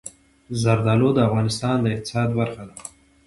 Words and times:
زردالو 0.61 1.09
د 1.15 1.19
افغانستان 1.27 1.75
د 1.81 1.85
اقتصاد 1.95 2.29
برخه 2.39 2.63
ده. 2.69 2.75